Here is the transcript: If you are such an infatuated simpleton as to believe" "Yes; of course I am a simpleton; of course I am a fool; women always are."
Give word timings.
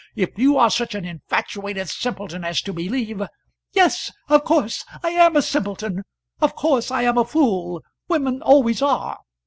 If 0.15 0.31
you 0.35 0.57
are 0.57 0.71
such 0.71 0.95
an 0.95 1.05
infatuated 1.05 1.87
simpleton 1.87 2.43
as 2.43 2.63
to 2.63 2.73
believe" 2.73 3.21
"Yes; 3.73 4.11
of 4.29 4.43
course 4.45 4.83
I 5.03 5.09
am 5.09 5.35
a 5.35 5.43
simpleton; 5.43 6.01
of 6.41 6.55
course 6.55 6.89
I 6.89 7.03
am 7.03 7.19
a 7.19 7.23
fool; 7.23 7.83
women 8.07 8.41
always 8.41 8.81
are." 8.81 9.19